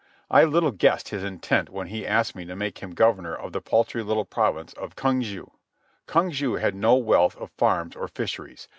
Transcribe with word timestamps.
I 0.31 0.45
little 0.45 0.71
guessed 0.71 1.09
his 1.09 1.23
intent 1.23 1.69
when 1.69 1.85
he 1.89 2.07
asked 2.07 2.35
me 2.35 2.43
to 2.45 2.55
make 2.55 2.79
him 2.79 2.89
governor 2.95 3.35
of 3.35 3.51
the 3.51 3.61
paltry 3.61 4.01
little 4.01 4.25
province 4.25 4.73
of 4.73 4.95
Kyong 4.95 5.21
ju. 5.21 5.51
Kyong 6.07 6.31
ju 6.31 6.55
had 6.55 6.73
no 6.73 6.95
wealth 6.95 7.35
of 7.35 7.51
farms 7.51 7.95
or 7.95 8.07
fisheries. 8.07 8.67